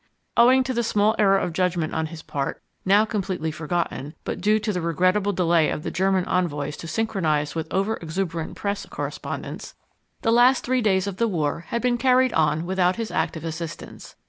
[0.35, 4.57] Owing to a small error of judgment on his part, now completely forgotten, but due
[4.57, 9.75] to the regrettable delay of the German envoys to synchronize with over exuberant press correspondents,
[10.23, 14.15] the last three days of the war had been carried on without his active assistance.